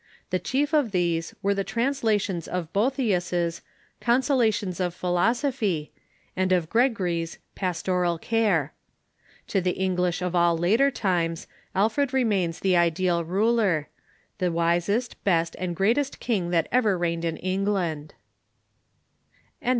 [0.31, 3.61] The chief of these were the translations of Boethius's"
[4.01, 5.91] Consolations of Philosophy"
[6.35, 8.73] and of Gregory's" Pastoral Care."
[9.49, 11.45] To the Eng lish of all later times,
[11.75, 13.89] Alfred remains the ideal ruler
[14.39, 18.15] —"the wisest, best, and greatest king that ever reigned in Eng land."